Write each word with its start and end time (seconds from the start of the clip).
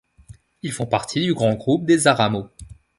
Ils 0.63 0.71
font 0.71 0.87
partie 0.87 1.19
du 1.21 1.35
grand 1.35 1.53
groupe 1.53 1.85
des 1.85 1.99
Zaramo. 1.99 2.49